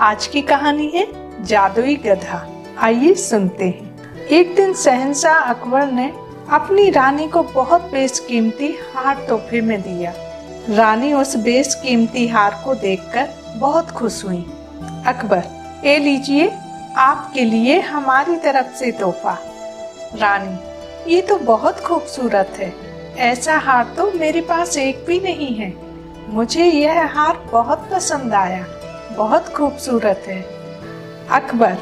आज 0.00 0.26
की 0.26 0.42
कहानी 0.42 0.86
है 0.86 1.08
जादुई 1.44 1.96
गधा। 1.96 2.48
आइए 2.78 3.14
सुनते 3.14 3.64
हैं। 3.64 4.14
एक 4.26 4.54
दिन 4.54 4.74
शहनशाह 4.74 5.34
अकबर 5.34 5.86
ने 5.86 6.12
अपनी 6.50 6.90
रानी 6.90 7.28
को 7.28 7.42
बहुत 7.42 7.80
बेशकीमती 7.80 8.78
हार 8.94 9.26
तोहफे 9.28 9.60
में 9.60 9.80
दिया। 9.80 10.12
रानी 10.70 11.12
उस 11.12 11.36
बेशकीमती 11.36 12.28
हार 12.28 12.62
को 12.64 12.74
देखकर 12.74 13.28
बहुत 13.56 13.90
खुश 13.90 14.24
हुई। 14.24 14.52
अकबर, 15.06 15.42
ए 15.86 15.98
लीजिए, 15.98 16.52
आपके 16.96 17.40
लिए 17.40 17.80
हमारी 17.80 18.36
तरफ़ 18.36 18.74
से 18.74 18.92
तोहफा। 18.92 19.38
रानी, 20.16 20.58
ये 21.14 21.22
तो 21.22 21.36
बहुत 21.36 21.80
खूबसूरत 21.80 22.52
है। 22.58 22.74
ऐसा 23.16 23.56
हार 23.56 23.84
तो 23.96 24.12
मेरे 24.14 24.40
पास 24.40 24.76
एक 24.76 25.04
भी 25.08 25.20
नहीं 25.20 25.54
है। 25.54 25.74
मुझे 26.28 26.64
यह 26.64 27.06
हार 27.06 27.48
बहुत 27.52 27.88
पसंद 27.92 28.34
आया। 28.34 28.66
बहुत 29.16 29.48
खूबसूरत 29.48 30.24
है। 30.26 30.42
अकबर, 31.30 31.76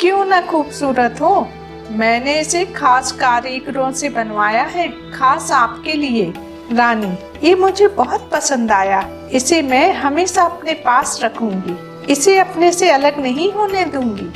क्यों 0.00 0.24
ना 0.24 0.40
खूबसूरत 0.40 1.20
हो? 1.20 1.48
मैंने 1.90 2.40
इसे 2.40 2.64
खास 2.64 3.12
कारीगरों 3.12 3.92
से 3.92 4.08
बनवाया 4.08 4.62
है, 4.62 4.88
खास 4.88 5.52
आपके 5.52 5.92
लिए। 5.92 6.34
रानी, 6.72 7.18
ये 7.48 7.54
मुझे 7.54 7.88
बहुत 7.88 8.30
पसंद 8.32 8.72
आया। 8.72 9.08
इसे 9.32 9.62
मैं 9.62 9.92
हमेशा 9.92 10.42
अपने 10.42 10.72
पास 10.72 11.20
रखूँगी। 11.22 12.04
इसे 12.12 12.38
अपने 12.38 12.72
से 12.72 12.90
अलग 12.90 13.18
नहीं 13.18 13.52
होने 13.52 13.84
दूँगी। 13.84 14.32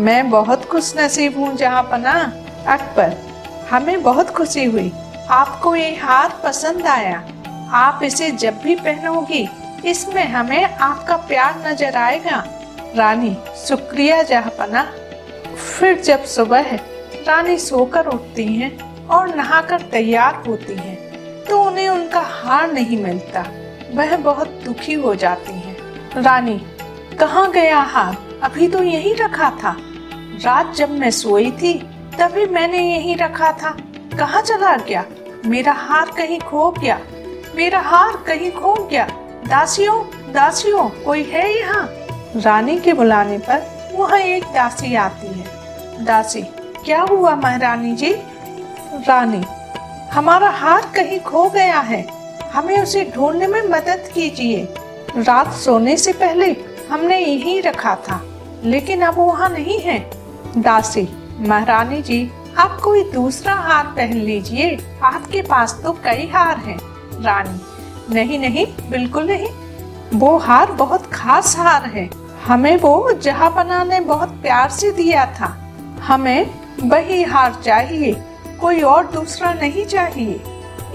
मैं 0.00 0.30
बहुत 0.30 0.64
खुश 0.64 0.94
नसीब 0.96 1.38
हूँ 1.38 1.56
जहाँ 1.56 1.82
पना। 1.82 2.32
अकबर, 2.66 3.16
हमें 3.70 4.02
बहुत 4.02 4.30
खुशी 4.30 4.64
हुई। 4.64 4.92
आपको 5.30 5.76
ये 5.76 5.94
हार 5.94 6.40
पसंद 6.44 6.86
आया। 6.86 7.24
आप 7.72 8.00
इसे 8.02 8.30
जब 8.30 8.58
भी 8.58 8.74
पहनोगी 8.74 9.48
इसमें 9.86 10.24
हमें 10.26 10.64
आपका 10.64 11.16
प्यार 11.28 11.62
नज़र 11.66 11.96
आएगा। 11.96 12.44
रानी 12.96 13.36
शुक्रिया 13.58 14.22
जहापना। 14.22 14.82
फिर 15.56 16.00
जब 16.00 16.24
सुबह 16.24 16.60
है, 16.60 16.76
रानी 17.26 17.56
सोकर 17.58 18.06
उठती 18.06 18.44
हैं 18.46 19.06
और 19.06 19.34
नहाकर 19.36 19.80
तैयार 19.82 20.42
होती 20.48 20.74
हैं 20.74 20.96
तो 21.44 21.62
उन्हें 21.62 21.88
उनका 21.88 22.20
हार 22.20 22.72
नहीं 22.72 23.02
मिलता। 23.02 23.44
वह 23.94 24.16
बहुत 24.16 24.48
दुखी 24.64 24.94
हो 24.94 25.14
जाती 25.14 25.52
हैं। 25.52 26.22
रानी, 26.22 26.58
कहाँ 27.20 27.50
गया 27.52 27.78
हार? 27.78 28.16
अभी 28.42 28.68
तो 28.68 28.82
यही 28.82 29.12
रखा 29.14 29.50
था। 29.62 29.76
रात 30.44 30.74
जब 30.74 30.90
मैं 30.90 31.10
सोई 31.10 31.50
थी, 31.52 31.72
तभी 32.18 32.46
मैंने 32.46 32.78
यही 32.78 33.14
रखा 33.14 33.52
था। 33.52 33.76
कहाँ 34.18 34.42
चला 34.42 34.76
गया? 34.76 35.04
मेरा 35.46 35.72
हार 35.72 36.10
कहीं 36.16 36.38
खो 36.40 36.70
गया। 36.70 36.98
मेरा 37.56 37.80
हार 37.80 38.16
कहीं 38.26 38.50
खो 38.52 38.74
गया। 38.74 39.08
दासियों 39.48 40.32
दासियों, 40.32 40.88
कोई 41.04 41.22
है 41.24 41.48
यहाँ? 41.58 41.88
रानी 42.36 42.78
के 42.78 42.92
बुलाने 42.92 43.38
पर 43.38 43.62
वहाँ 43.94 44.18
एक 44.18 44.44
दासी 44.44 44.94
आती 44.94 45.26
है। 45.28 46.04
दासी, 46.04 46.42
क्या 46.84 47.00
हुआ 47.02 47.34
महारानी 47.34 47.94
जी? 47.96 48.12
रानी, 49.08 49.40
हमारा 50.12 50.50
हार 50.50 50.90
कहीं 50.96 51.20
खो 51.20 51.48
गया 51.50 51.78
है। 51.80 52.02
हमें 52.52 52.76
उसे 52.82 53.04
ढूँढने 53.14 53.46
में 53.46 53.60
मदद 53.62 54.10
कीजिए। 54.14 54.66
रात 55.18 55.52
सोने 55.54 55.96
से 55.96 56.12
पहले 56.12 56.50
हमने 56.90 57.18
यही 57.18 57.60
रखा 57.60 57.94
था, 58.08 58.20
लेकिन 58.64 59.02
अब 59.02 59.18
वहाँ 59.18 59.48
नहीं 59.48 59.78
है। 59.80 59.98
दासी, 60.58 61.08
महारानी 61.40 62.02
जी, 62.02 62.30
आप 62.58 62.78
कोई 62.84 63.10
दूसरा 63.12 63.54
हार 63.54 63.86
पहन 63.86 64.16
लीजिए। 64.16 64.76
आपके 65.04 65.42
पास 65.42 65.80
तो 65.84 65.92
कई 66.04 66.30
हार 66.34 66.56
हैं। 66.58 66.78
रानी 67.22 67.60
नहीं 68.10 68.38
नहीं, 68.38 68.90
बिल्कुल 68.90 69.26
नहीं। 69.26 69.48
वो 70.14 70.38
हार 70.38 70.72
बहुत 70.72 71.06
खास 71.12 71.58
हार 71.58 71.84
है। 71.84 72.10
हमें 72.46 72.76
वो 72.76 73.12
जहापना 73.12 73.84
ने 73.84 74.00
बहुत 74.00 74.28
प्यार 74.28 74.70
से 74.70 74.90
दिया 74.90 75.26
था। 75.26 75.72
हमें 76.02 76.50
वही 76.82 77.22
हार 77.22 77.54
चाहिए, 77.64 78.22
कोई 78.60 78.80
और 78.80 79.06
दूसरा 79.06 79.52
नहीं 79.52 79.84
चाहिए। 79.84 80.42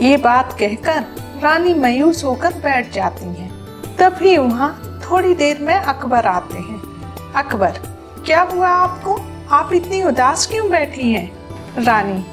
ये 0.01 0.17
बात 0.17 0.53
कहकर 0.53 1.05
रानी 1.41 1.73
मायूस 1.73 2.23
होकर 2.23 2.53
बैठ 2.53 2.93
जाती 2.93 3.25
हैं। 3.25 3.51
तभी 3.97 4.37
वहाँ 4.37 4.99
थोड़ी 5.11 5.33
देर 5.33 5.57
में 5.61 5.75
अकबर 5.75 6.25
आते 6.25 6.57
हैं। 6.57 6.81
अकबर, 7.33 7.71
क्या 8.25 8.41
हुआ 8.41 8.69
आपको? 8.69 9.19
आप 9.51 9.73
इतनी 9.73 10.03
उदास 10.03 10.45
क्यों 10.45 10.69
बैठी 10.69 11.13
हैं? 11.13 11.31
रानी, 11.83 12.25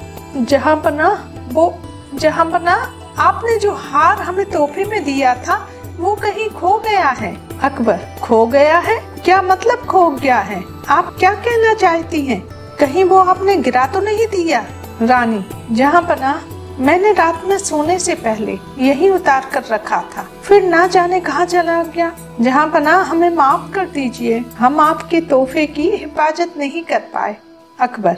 जहाँ 0.44 0.76
पना 0.76 1.32
वो, 1.52 1.78
जहाँ 2.14 2.50
पना 2.50 2.99
आपने 3.20 3.58
जो 3.58 3.72
हार 3.72 4.18
हमें 4.18 4.50
तोहफे 4.50 4.84
में 4.84 5.04
दिया 5.04 5.34
था, 5.34 5.68
वो 5.98 6.14
कहीं 6.14 6.48
खो 6.48 6.78
गया 6.78 7.08
है। 7.08 7.58
अकबर, 7.62 7.98
खो 8.22 8.46
गया 8.46 8.78
है? 8.78 8.96
क्या 9.24 9.42
मतलब 9.42 9.86
खो 9.86 10.10
गया 10.10 10.38
है? 10.38 10.64
आप 10.88 11.16
क्या 11.18 11.34
कहना 11.34 11.74
चाहती 11.74 12.26
हैं? 12.26 12.40
कहीं 12.76 13.04
वो 13.04 13.18
आपने 13.18 13.56
गिरा 13.56 13.86
तो 13.86 14.00
नहीं 14.00 14.26
दिया? 14.26 14.64
रानी, 15.02 15.46
जहाँ 15.70 16.06
बना 16.06 16.42
मैंने 16.78 17.12
रात 17.12 17.42
में 17.44 17.58
सोने 17.58 17.98
से 17.98 18.14
पहले 18.14 18.58
यही 18.78 19.10
उतार 19.10 19.50
कर 19.52 19.64
रखा 19.64 20.04
था। 20.16 20.28
फिर 20.42 20.62
ना 20.62 20.86
जाने 20.86 21.20
कहाँ 21.20 21.46
चला 21.46 21.82
गया? 21.82 22.12
जहाँ 22.40 22.70
बना 22.70 22.96
हमें 22.96 23.30
माफ़ 23.30 23.72
कर 23.72 23.86
दीजिए। 23.86 24.44
हम 24.58 24.80
आपके 24.80 25.20
तोहफे 25.20 25.66
की 25.66 25.90
हिफाजत 25.90 26.54
नहीं 26.56 26.82
कर 26.82 26.98
पाए। 26.98 27.36
अकबर, 27.80 28.16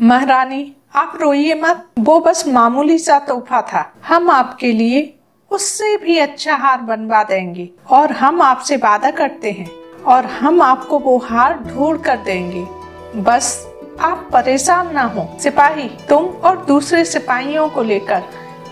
महारानी 0.00 0.76
आप 0.96 1.18
रोइए 1.20 1.54
मत। 1.54 1.84
वो 1.98 2.18
बस 2.20 2.46
मामूली 2.48 2.98
सा 2.98 3.18
तोहफा 3.18 3.60
था। 3.62 3.84
हम 4.06 4.30
आपके 4.30 4.70
लिए 4.72 5.00
उससे 5.50 5.96
भी 5.96 6.18
अच्छा 6.18 6.54
हार 6.56 6.80
बनवा 6.80 7.22
देंगे 7.22 7.68
और 7.90 8.12
हम 8.12 8.40
आपसे 8.42 8.76
वादा 8.76 9.10
करते 9.10 9.50
हैं 9.50 9.70
और 10.06 10.26
हम 10.26 10.62
आपको 10.62 10.98
वो 10.98 11.16
हार 11.18 11.58
ढूंढ 11.58 12.00
कर 12.00 12.16
देंगे। 12.16 12.64
बस 13.20 13.66
आप 14.00 14.28
परेशान 14.32 14.92
ना 14.94 15.02
हो। 15.02 15.28
सिपाही, 15.40 15.88
तुम 16.08 16.24
और 16.24 16.64
दूसरे 16.64 17.04
सिपाहियों 17.04 17.68
को 17.68 17.82
लेकर 17.82 18.22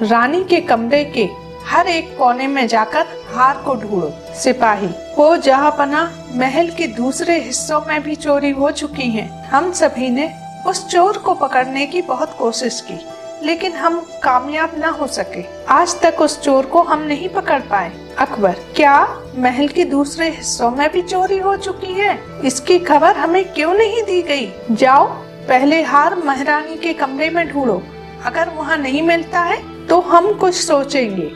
रानी 0.03 0.43
के 0.45 0.61
कमरे 0.61 1.05
के 1.05 1.29
हर 1.67 1.87
एक 1.87 2.17
कोने 2.19 2.47
में 2.47 2.67
जाकर 2.69 3.07
हार 3.35 3.63
को 3.65 3.75
ढूंढो। 3.75 4.11
सिपाही, 4.35 4.89
वो 5.19 5.37
जहाँ 5.37 5.75
पना 5.79 6.11
महल 6.35 6.71
के 6.71 6.87
दूसरे 6.87 7.39
हिस्सों 7.41 7.81
में 7.81 8.03
भी 8.03 8.15
चोरी 8.15 8.51
हो 8.51 8.71
चुकी 8.71 9.11
है। 9.11 9.29
हम 9.49 9.73
सभी 9.73 10.11
ने 10.11 10.33
उस 10.67 10.87
चोर 10.89 11.17
को 11.19 11.35
पकड़ने 11.35 11.87
की 11.87 12.01
बहुत 12.03 12.37
कोशिश 12.39 12.81
की, 12.81 12.99
लेकिन 13.47 13.73
हम 13.73 13.99
कामयाब 14.23 14.73
न 14.79 14.91
हो 14.91 15.07
सके। 15.07 15.45
आज 15.67 16.01
तक 16.01 16.21
उस 16.21 16.41
चोर 16.41 16.67
को 16.67 16.83
हम 16.83 17.03
नहीं 17.03 17.29
पकड़ 17.29 17.61
पाए। 17.61 17.93
अकबर, 18.19 18.57
क्या 18.77 18.97
महल 19.39 19.69
के 19.69 19.85
दूसरे 19.85 20.29
हिस्सों 20.31 20.71
में 20.71 20.91
भी 20.93 21.03
चोरी 21.03 21.39
हो 21.39 21.57
चुकी 21.57 21.93
है? 21.93 22.19
इसकी 22.45 22.79
खबर 22.79 23.17
हमें 23.17 23.45
क्यों 23.53 23.75
नहीं 23.75 24.03
दी 24.03 24.23
गई? 24.23 24.53
जाओ, 24.71 25.07
पहले 25.49 25.83
हार 25.83 26.17
महारानी 26.17 26.77
के 26.77 26.93
कमरे 26.95 27.31
में 27.31 27.47
ढूंढो। 27.49 27.83
अगर 28.25 28.49
वहाँ 28.49 28.77
नहीं 28.77 29.03
मिलता 29.03 29.41
है 29.41 29.87
तो 29.87 30.01
हम 30.01 30.33
कुछ 30.33 30.55
सोचेंगे। 30.57 31.31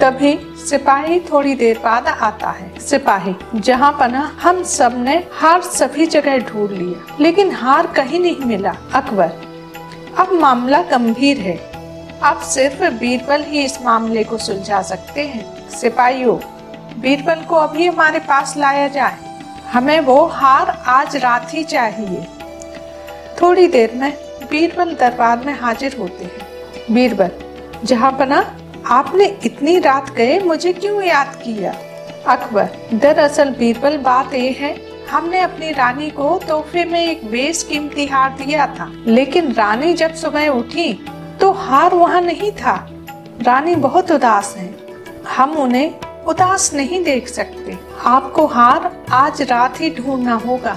तभी 0.00 0.38
सिपाही 0.70 1.20
थोड़ी 1.20 1.54
देर 1.54 1.78
बाद 1.78 2.06
आता 2.08 2.50
है। 2.50 2.78
सिपाही, 2.80 3.34
जहाँ 3.54 3.96
पना 4.00 4.20
हम 4.42 4.62
सबने 4.62 5.26
हार 5.32 5.62
सभी 5.62 6.06
जगह 6.06 6.38
ढूंढ 6.38 6.70
लिया, 6.70 7.16
लेकिन 7.20 7.50
हार 7.52 7.86
कहीं 7.86 8.20
नहीं 8.20 8.44
मिला, 8.44 8.74
अकबर। 8.94 9.30
अब 10.18 10.32
मामला 10.32 10.82
गंभीर 10.82 11.38
है। 11.38 11.56
अब 12.24 12.40
सिर्फ़ 12.40 12.84
बीरबल 12.94 13.42
ही 13.42 13.64
इस 13.64 13.82
मामले 13.82 14.24
को 14.24 14.38
सुलझा 14.38 14.82
सकते 14.82 15.26
हैं। 15.26 15.68
सिपाहियों, 15.70 16.36
बीरबल 17.00 17.42
को 17.42 17.56
अभी 17.56 17.86
हमारे 17.86 18.18
पास 18.18 18.54
लाया 18.56 18.88
जाए। 18.88 19.16
हमें 19.72 20.00
वो 20.00 20.26
हार 20.26 20.82
आज 20.86 21.16
रात 21.16 21.54
ही 21.54 21.64
चाहिए। 21.64 22.26
थोड़ी 23.42 23.66
देर 23.66 23.92
में 23.94 24.12
बीरबल 24.50 24.94
दरबार 24.94 25.42
में 25.46 25.60
हाजिर 25.60 25.96
होते 26.00 26.24
हैं। 26.24 26.94
बीरबल, 26.94 27.30
जहाँ 27.84 28.16
बना 28.16 28.40
आपने 28.86 29.24
इतनी 29.44 29.78
रात 29.78 30.10
गए, 30.10 30.38
मुझे 30.38 30.72
क्यों 30.72 31.02
याद 31.02 31.34
किया? 31.44 31.74
अकबर, 32.26 32.68
दरअसल 32.94 33.50
बीरबल 33.50 33.96
बात 33.96 34.34
ये 34.34 34.50
है, 34.50 34.74
हमने 35.10 35.40
अपनी 35.40 35.70
रानी 35.70 36.10
को 36.10 36.40
तोहफे 36.48 36.84
में 36.84 37.00
एक 37.00 37.30
बेस 37.30 37.62
कीमती 37.62 38.06
हार 38.06 38.30
दिया 38.30 38.66
था, 38.66 38.90
लेकिन 39.06 39.52
रानी 39.52 39.92
जब 39.94 40.14
सुबह 40.14 40.48
उठी 40.48 40.92
तो 41.40 41.52
हार 41.52 41.94
वहाँ 41.94 42.20
नहीं 42.20 42.52
था। 42.52 42.74
रानी 43.42 43.74
बहुत 43.76 44.12
उदास 44.12 44.54
है। 44.58 44.74
हम 45.36 45.56
उन्हें 45.56 45.94
उदास 46.26 46.72
नहीं 46.74 47.02
देख 47.04 47.28
सकते। 47.28 47.76
आपको 48.04 48.46
हार 48.46 48.90
आज 49.12 49.42
रात 49.42 49.80
ही 49.80 49.90
ढूंढना 49.90 50.34
होगा। 50.46 50.76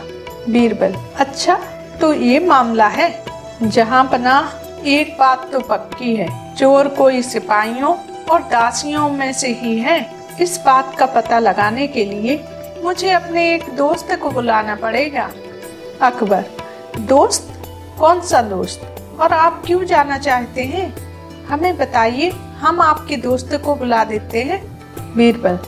बीरबल 0.49 0.95
अच्छा 1.15 1.59
तो 2.01 2.13
ये 2.13 2.39
मामला 2.39 2.87
है। 2.87 3.25
जहाँ 3.63 4.03
पना 4.03 4.39
एक 4.85 5.17
बात 5.19 5.51
तो 5.51 5.59
पक्की 5.59 6.15
है, 6.15 6.55
चोर 6.55 6.87
कोई 6.87 7.21
सिपाहियों 7.21 7.95
और 8.31 8.41
दासियों 8.41 9.09
में 9.09 9.33
से 9.33 9.47
ही 9.53 9.77
है। 9.79 9.99
इस 10.41 10.57
बात 10.65 10.95
का 10.99 11.05
पता 11.05 11.39
लगाने 11.39 11.87
के 11.87 12.05
लिए 12.05 12.43
मुझे 12.83 13.11
अपने 13.11 13.53
एक 13.55 13.69
दोस्त 13.69 14.15
को 14.15 14.29
बुलाना 14.29 14.75
पड़ेगा। 14.75 15.29
अकबर, 16.01 16.45
दोस्त? 16.99 17.47
कौन 17.99 18.21
सा 18.21 18.41
दोस्त? 18.41 18.95
और 19.19 19.33
आप 19.33 19.61
क्यों 19.65 19.83
जाना 19.85 20.17
चाहते 20.17 20.63
हैं? 20.63 20.93
हमें 21.45 21.77
बताइए, 21.77 22.29
हम 22.59 22.81
आपके 22.81 23.17
दोस्त 23.17 23.61
को 23.65 23.75
बुला 23.75 24.03
देते 24.03 24.41
हैं। 24.43 24.61
बीरबल 25.15 25.59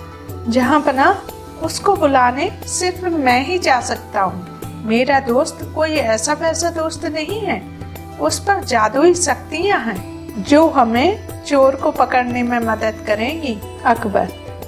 जहाँ 0.51 0.83
बना 0.83 1.21
उसको 1.63 1.95
बुलाने 1.95 2.51
सिर्फ़ 2.67 3.05
मैं 3.05 3.45
ही 3.45 3.59
जा 3.59 3.79
सकता 3.81 4.21
हूँ। 4.21 4.85
मेरा 4.85 5.19
दोस्त 5.19 5.59
कोई 5.75 5.91
ऐसा 5.91 6.33
वैसा 6.33 6.69
दोस्त 6.69 7.05
नहीं 7.05 7.39
है। 7.39 7.72
उस 8.23 8.39
पर 8.39 8.63
जादुई 8.63 9.13
शक्तियाँ 9.13 9.79
हैं 9.79 10.43
जो 10.43 10.67
हमें 10.69 11.43
चोर 11.43 11.75
को 11.75 11.91
पकड़ने 11.91 12.43
में 12.43 12.59
मदद 12.59 13.03
करेंगी। 13.07 13.55
अकबर, 13.85 14.27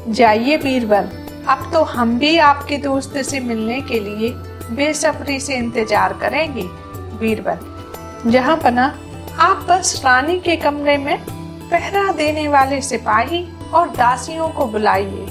जाइए 0.09 0.57
बीरबल। 0.57 1.09
अब 1.47 1.69
तो 1.73 1.81
हम 1.83 2.17
भी 2.19 2.37
आपके 2.39 2.77
दोस्त 2.77 3.17
से 3.21 3.39
मिलने 3.39 3.79
के 3.81 3.99
लिए 3.99 4.29
बेसब्री 4.71 5.39
से 5.39 5.55
इंतज़ार 5.55 6.13
करेंगे, 6.13 6.63
बीरबल। 7.19 8.31
जहाँ 8.31 8.57
पना 8.57 8.85
आप 9.39 9.65
बस 9.69 10.01
रानी 10.05 10.39
के 10.39 10.55
कमरे 10.55 10.97
में 10.97 11.17
पहरा 11.71 12.11
देने 12.13 12.47
वाले 12.47 12.81
सिपाही 12.81 13.45
और 13.73 13.89
दासियों 13.89 14.49
को 14.49 14.65
बुलाइए। 14.65 15.27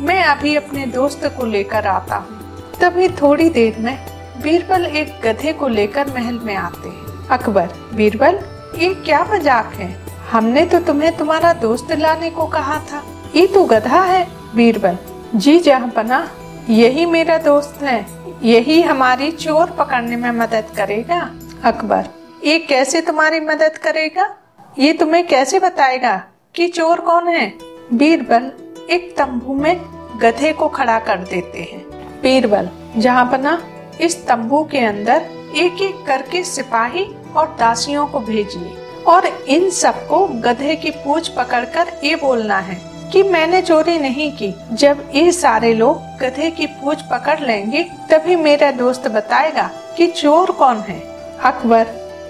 मैं 0.00 0.22
अभी 0.24 0.54
अपने 0.56 0.86
दोस्त 0.86 1.24
को 1.36 1.46
लेकर 1.46 1.86
आता 1.86 2.16
हूँ। 2.16 2.38
तभी 2.80 3.08
थोड़ी 3.16 3.48
देर 3.50 3.78
में 3.78 3.96
बीरबल 4.42 4.86
एक 4.86 5.20
गधे 5.24 5.52
को 5.52 5.68
लेकर 5.68 6.12
महल 6.14 6.38
में 6.38 6.54
आते 6.56 6.88
हैं। 6.88 7.07
अकबर, 7.30 7.68
बीरबल, 7.94 8.38
ये 8.78 8.94
क्या 8.94 9.24
मज़ाक 9.24 9.72
है? 9.74 9.88
हमने 10.30 10.64
तो 10.66 10.78
तुम्हें 10.80 11.16
तुम्हारा 11.16 11.52
दोस्त 11.52 11.92
लाने 11.92 12.30
को 12.30 12.46
कहा 12.46 12.78
था। 12.82 13.02
ये 13.36 13.46
तो 13.46 13.64
गधा 13.64 14.00
है, 14.02 14.26
बीरबल। 14.56 14.96
जी 15.34 15.58
जहाँ 15.58 15.88
पना 15.88 16.28
यही 16.70 17.06
मेरा 17.06 17.38
दोस्त 17.38 17.82
है। 17.82 18.06
यही 18.44 18.80
हमारी 18.82 19.30
चोर 19.30 19.70
पकड़ने 19.70 20.16
में 20.16 20.30
मदद 20.30 20.72
करेगा, 20.76 21.20
अकबर। 21.64 22.08
ये 22.44 22.58
कैसे 22.58 23.00
तुम्हारी 23.00 23.40
मदद 23.40 23.78
करेगा? 23.78 24.34
ये 24.78 24.92
तुम्हें 24.92 25.26
कैसे 25.26 25.58
बताएगा 25.58 26.16
कि 26.54 26.68
चोर 26.68 27.00
कौन 27.00 27.28
है? 27.28 27.52
बीरबल 27.92 28.50
एक 28.90 29.14
तंबू 29.18 29.54
में 29.54 29.80
गधे 30.22 30.52
को 30.52 30.68
खड़ा 30.68 30.98
कर 30.98 31.18
देते 31.20 31.58
हैं। 31.62 31.86
बीरबल, 32.22 32.68
जहाँ 32.96 33.24
पना 33.24 33.58
इस 34.00 34.26
तंबू 34.26 34.62
के 34.64 34.78
अंदर 34.78 35.26
एक 35.56 35.82
एक 35.82 36.04
करके 36.06 36.42
सिपाही 36.44 37.04
और 37.36 37.56
दासियों 37.58 38.06
को 38.06 38.20
भेजिए। 38.20 38.76
और 39.06 39.26
इन 39.26 39.70
सबको 39.70 40.28
गधे 40.28 40.76
की 40.76 40.90
पूछ 40.90 41.28
पकड़कर 41.28 41.92
ये 42.04 42.16
बोलना 42.16 42.58
है 42.58 42.80
कि 43.12 43.22
मैंने 43.22 43.62
चोरी 43.62 43.98
नहीं 43.98 44.32
की। 44.32 44.54
जब 44.72 45.10
ये 45.14 45.32
सारे 45.32 45.74
लोग 45.74 46.18
गधे 46.18 46.50
की 46.50 46.66
पूछ 46.66 47.02
पकड़ 47.02 47.40
लेंगे, 47.40 47.84
तभी 48.10 48.36
मेरा 48.36 48.70
दोस्त 48.70 49.08
बताएगा 49.08 49.70
कि 49.96 50.06
चोर 50.06 50.50
कौन 50.50 50.76
है। 50.76 51.00
अकबर, 51.44 51.86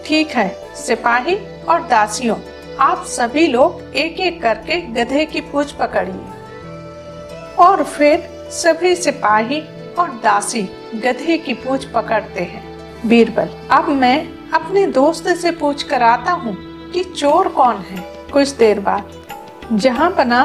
ठीक 0.06 0.30
है, 0.30 0.74
सिपाही 0.74 1.38
और 1.68 1.82
दासियों, 1.82 2.36
आप 2.80 3.04
सभी 3.06 3.46
लोग 3.46 3.94
एक 3.96 4.20
एक 4.20 4.42
करके 4.42 4.80
गधे 4.80 5.24
की 5.26 5.40
पूछ 5.40 5.72
पकड़िए। 5.72 6.20
और 7.58 7.84
फिर 7.84 8.48
सभी 8.50 8.94
सिपाही 8.94 9.60
और 9.98 10.10
दासी 10.10 10.62
गधे 10.94 11.38
की 11.38 11.54
पूछ 11.54 11.84
पकड़ते 11.84 12.40
हैं। 12.40 12.78
बीरबल, 13.06 13.48
अब 13.70 13.88
मैं 13.88 14.37
अपने 14.54 14.86
दोस्त 14.86 15.28
से 15.28 15.50
पूछ 15.50 15.82
कर 15.82 16.02
आता 16.02 16.32
हूँ 16.32 16.56
कि 16.92 17.04
चोर 17.04 17.48
कौन 17.48 17.76
है। 17.76 18.28
कुछ 18.32 18.48
देर 18.48 18.80
बाद, 18.80 19.10
जहाँ 19.72 20.14
बना, 20.14 20.40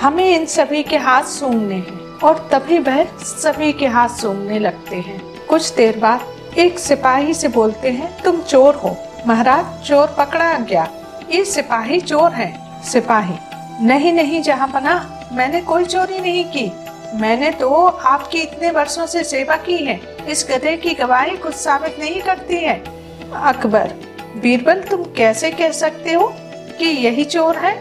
हमें 0.00 0.36
इन 0.36 0.46
सभी 0.46 0.82
के 0.82 0.96
हाथ 0.96 1.22
सूंघने 1.22 1.74
हैं 1.74 2.18
और 2.18 2.48
तभी 2.52 2.78
वह 2.78 3.04
सभी 3.18 3.72
के 3.72 3.86
हाथ 3.86 4.08
सूंघने 4.08 4.58
लगते 4.58 4.96
हैं। 4.96 5.46
कुछ 5.46 5.72
देर 5.74 5.98
बाद, 5.98 6.20
एक 6.58 6.78
सिपाही 6.78 7.34
से 7.34 7.48
बोलते 7.48 7.90
हैं, 7.90 8.22
तुम 8.22 8.40
चोर 8.40 8.74
हो। 8.74 8.96
महाराज, 9.26 9.86
चोर 9.88 10.14
पकड़ा 10.18 10.52
गया। 10.58 10.88
ये 11.30 11.44
सिपाही 11.44 12.00
चोर 12.00 12.32
है। 12.32 12.82
सिपाही, 12.82 13.38
नहीं 13.86 14.12
नहीं, 14.12 14.42
जहाँ 14.42 14.68
पना 14.68 14.98
मैंने 15.32 15.60
कोई 15.60 15.84
चोरी 15.84 16.20
नहीं 16.20 16.44
की। 16.44 16.70
मैंने 17.14 17.50
तो 17.50 17.84
आपकी 17.86 18.38
इतने 18.38 18.70
वर्षों 18.70 19.06
से 19.06 19.24
सेवा 19.24 19.56
की 19.56 19.76
है। 19.76 20.00
इस 20.28 20.46
गधे 20.50 20.76
की 20.76 20.94
गवाही 20.94 21.36
कुछ 21.36 21.54
साबित 21.54 21.96
नहीं 22.00 22.20
करती 22.20 22.56
है। 22.56 22.97
अकबर, 23.34 23.92
बीरबल 24.36 24.80
तुम 24.80 25.02
कैसे 25.02 25.50
कह 25.50 25.70
सकते 25.70 26.12
हो 26.12 26.34
कि 26.78 26.84
यही 26.84 27.24
चोर 27.24 27.56
है? 27.56 27.74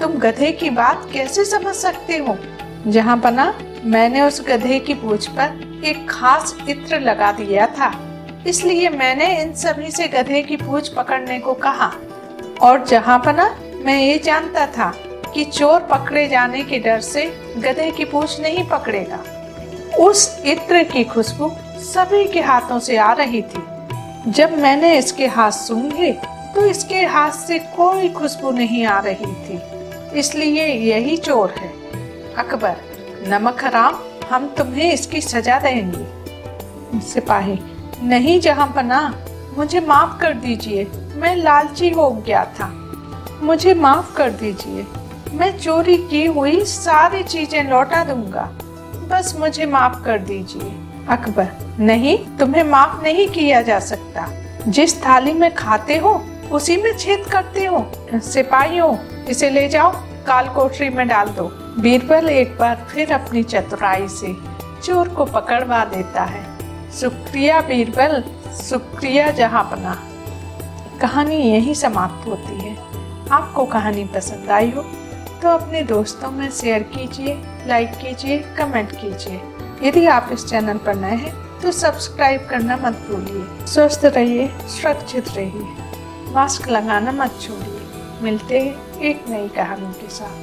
तुम 0.00 0.12
गधे 0.12 0.52
की 0.52 0.70
बात 0.70 1.10
कैसे 1.12 1.44
समझ 1.44 1.74
सकते 1.74 2.16
हो? 2.16 2.38
जहाँ 2.86 3.16
पना 3.16 3.54
मैंने 3.84 4.22
उस 4.22 4.46
गधे 4.48 4.80
की 4.80 4.94
पूछ 4.94 5.26
पर 5.26 5.82
एक 5.84 6.10
खास 6.10 6.56
इत्र 6.68 7.00
लगा 7.00 7.32
दिया 7.32 7.66
था। 7.66 7.92
इसलिए 8.46 8.88
मैंने 8.88 9.42
इन 9.42 9.54
सभी 9.54 9.90
से 9.90 10.08
गधे 10.08 10.42
की 10.42 10.56
पूछ 10.56 10.88
पकड़ने 10.88 11.38
को 11.38 11.54
कहा। 11.54 11.92
और 12.60 12.84
जहाँ 12.84 13.18
पना 13.18 13.56
मैं 13.84 14.02
ये 14.02 14.18
जानता 14.18 14.66
था 14.66 14.94
कि 15.34 15.44
चोर 15.44 15.80
पकड़े 15.80 16.28
जाने 16.28 16.62
के 16.62 16.78
डर 16.78 17.00
से 17.00 17.52
गधे 17.58 17.90
की 17.90 18.04
पूछ 18.04 18.40
नहीं 18.40 18.68
पकड़ेगा। 18.68 19.20
उस 19.98 20.42
इत्र 20.46 20.82
की 20.82 21.04
खुशबू 21.04 21.52
सभी 21.78 22.28
के 22.28 22.40
हाथों 22.40 22.78
से 22.78 22.96
आ 22.96 23.12
रही 23.12 23.42
थी। 23.42 23.62
जब 24.28 24.52
मैंने 24.58 24.98
इसके 24.98 25.26
हाथ 25.26 25.50
सूंघे 25.50 26.12
तो 26.54 26.64
इसके 26.64 27.00
हाथ 27.04 27.30
से 27.30 27.58
कोई 27.58 28.08
खुशबू 28.08 28.50
नहीं 28.50 28.84
आ 28.84 28.98
रही 29.00 29.32
थी। 29.44 29.58
इसलिए 30.18 30.66
यही 30.66 31.16
चोर 31.16 31.50
है। 31.50 31.68
अकबर, 32.34 32.76
नमक 33.28 33.64
हराम, 33.64 33.98
हम 34.30 34.46
तुम्हें 34.48 34.92
इसकी 34.92 35.20
सजा 35.20 35.58
देंगे। 35.58 37.00
सिपाही, 37.00 37.58
नहीं 38.02 38.40
जहाँ 38.40 38.72
पना 38.76 39.00
मुझे 39.58 39.80
माफ़ 39.80 40.20
कर 40.20 40.34
दीजिए। 40.34 40.84
मैं 41.14 41.36
लालची 41.36 41.90
हो 41.90 42.10
गया 42.10 42.44
था। 42.44 42.70
मुझे 43.42 43.74
माफ़ 43.74 44.14
कर 44.16 44.30
दीजिए। 44.30 44.86
मैं 45.32 45.58
चोरी 45.58 45.96
की 45.96 46.24
हुई 46.26 46.64
सारी 46.64 47.22
चीज़ें 47.22 47.70
लौटा 47.70 48.04
दूँगा। 48.04 48.48
बस 49.10 49.34
मुझे 49.38 49.66
माफ़ 49.66 50.02
कर 50.04 50.18
दीजिए। 50.18 50.91
अकबर, 51.08 51.76
नहीं, 51.78 52.18
तुम्हें 52.38 52.62
माफ़ 52.64 53.02
नहीं 53.02 53.26
किया 53.28 53.62
जा 53.62 53.78
सकता। 53.80 54.28
जिस 54.68 55.02
थाली 55.02 55.32
में 55.32 55.54
खाते 55.54 55.96
हो, 55.96 56.22
उसी 56.52 56.76
में 56.76 56.96
छेद 56.98 57.24
करते 57.26 57.64
हो। 57.64 57.84
सिपाहियों 58.14 58.96
इसे 59.24 59.50
ले 59.50 59.68
जाओ, 59.68 59.92
काल 60.26 60.48
कोठरी 60.48 60.88
में 60.88 61.06
डाल 61.08 61.28
दो। 61.28 61.44
बीरबल 61.80 62.28
एक 62.28 62.56
बार 62.58 62.86
फिर 62.90 63.12
अपनी 63.12 63.42
चतुराई 63.42 64.08
से 64.08 64.34
चोर 64.82 65.08
को 65.08 65.24
पकड़वा 65.24 65.84
देता 65.84 66.24
है। 66.24 66.44
शुक्रिया 66.92 67.60
बीरबल 67.60 68.22
शुक्रिया 68.62 69.30
जहाँ 69.30 69.62
पना 69.64 69.94
कहानी 71.00 71.36
यही 71.36 71.74
समाप्त 71.74 72.28
होती 72.28 72.58
है। 72.60 72.76
आपको 73.32 73.64
कहानी 73.64 74.04
पसंद 74.04 74.50
आई 74.50 74.70
हो 74.70 74.82
तो 75.42 75.48
अपने 75.48 75.82
दोस्तों 75.82 76.30
में 76.30 76.50
शेयर 76.50 76.82
कीजिए 76.82 77.38
लाइक 77.66 77.90
कीजिए 77.92 78.38
कमेंट 78.58 78.90
कीजिए। 78.92 79.40
यदि 79.82 80.06
आप 80.06 80.28
इस 80.32 80.46
चैनल 80.46 80.78
पर 80.78 80.94
नए 80.94 81.16
हैं 81.16 81.60
तो 81.60 81.72
सब्सक्राइब 81.72 82.46
करना 82.50 82.76
मत 82.76 82.92
भूलिए। 83.10 83.66
स्वस्थ 83.66 84.04
रहिए, 84.04 84.48
सुरक्षित 84.48 85.28
रहिए। 85.28 86.32
मास्क 86.32 86.68
लगाना 86.68 87.12
मत 87.12 87.38
छोड़िए। 87.40 87.80
मिलते 88.22 88.60
हैं 88.60 89.00
एक 89.00 89.24
नई 89.28 89.48
कहानी 89.48 89.92
के 89.92 90.08
साथ। 90.08 90.42